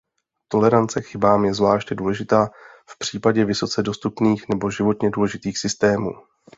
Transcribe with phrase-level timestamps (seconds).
[0.49, 2.49] Tolerance k chybám je zvláště důležitá
[2.89, 6.09] v případě vysoce dostupných nebo životně důležitých systémů.